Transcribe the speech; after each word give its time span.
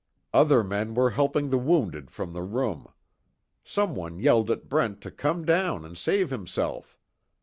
Other 0.33 0.63
men 0.63 0.95
were 0.95 1.11
helping 1.11 1.51
the 1.51 1.59
wounded 1.59 2.09
from 2.09 2.33
the 2.33 2.41
room. 2.41 2.87
Someone 3.63 4.17
yelled 4.17 4.49
at 4.49 4.67
Brent 4.67 4.99
to 5.01 5.11
come 5.11 5.45
down 5.45 5.85
and 5.85 5.95
save 5.95 6.31
himself. 6.31 6.97